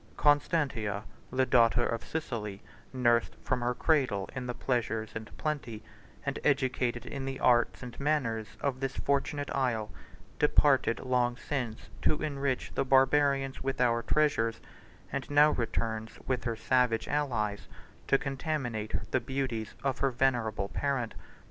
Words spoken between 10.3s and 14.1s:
departed long since to enrich the Barbarians with our